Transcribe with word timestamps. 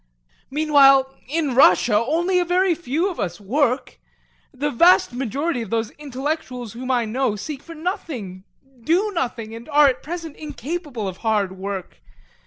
Meanwhile 0.49 1.13
in 1.27 1.53
Russia 1.53 1.95
only 1.95 2.39
a 2.39 2.43
very 2.43 2.73
few 2.73 3.07
of 3.11 3.19
us 3.19 3.39
work. 3.39 3.99
The 4.51 4.71
vast 4.71 5.13
majority 5.13 5.61
of 5.61 5.69
those 5.69 5.91
intellectuals 5.91 6.73
whom 6.73 6.89
I 6.89 7.05
know 7.05 7.35
seek 7.35 7.61
for 7.61 7.75
nothing, 7.75 8.43
do 8.83 9.11
nothing, 9.11 9.53
and 9.53 9.69
are 9.69 9.85
at 9.85 10.01
present 10.01 10.37
incapable 10.37 11.07
of 11.07 11.17
hard 11.17 11.51
work. 11.51 12.01